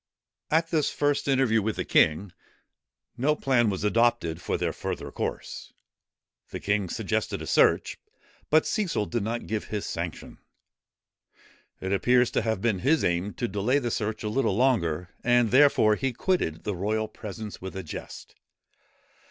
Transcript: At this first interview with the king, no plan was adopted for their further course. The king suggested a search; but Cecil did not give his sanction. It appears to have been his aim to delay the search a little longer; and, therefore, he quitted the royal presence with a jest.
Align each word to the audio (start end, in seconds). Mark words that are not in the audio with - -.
At 0.49 0.71
this 0.71 0.89
first 0.89 1.27
interview 1.27 1.61
with 1.61 1.75
the 1.75 1.85
king, 1.85 2.31
no 3.17 3.35
plan 3.35 3.69
was 3.69 3.83
adopted 3.83 4.41
for 4.41 4.57
their 4.57 4.73
further 4.73 5.11
course. 5.11 5.73
The 6.49 6.59
king 6.59 6.89
suggested 6.89 7.39
a 7.39 7.45
search; 7.45 7.99
but 8.49 8.65
Cecil 8.65 9.05
did 9.05 9.21
not 9.21 9.45
give 9.45 9.65
his 9.65 9.85
sanction. 9.85 10.39
It 11.79 11.93
appears 11.93 12.31
to 12.31 12.41
have 12.41 12.61
been 12.63 12.79
his 12.79 13.03
aim 13.03 13.35
to 13.35 13.47
delay 13.47 13.77
the 13.77 13.91
search 13.91 14.23
a 14.23 14.29
little 14.29 14.55
longer; 14.57 15.09
and, 15.23 15.51
therefore, 15.51 15.93
he 15.95 16.13
quitted 16.13 16.63
the 16.63 16.75
royal 16.75 17.07
presence 17.07 17.61
with 17.61 17.75
a 17.75 17.83
jest. 17.83 18.33